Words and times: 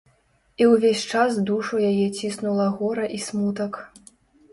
І 0.63 0.67
ўвесь 0.69 1.03
час 1.11 1.35
душу 1.49 1.81
яе 1.89 2.07
ціснула 2.21 2.65
гора 2.79 3.05
і 3.19 3.21
смутак. 3.27 3.79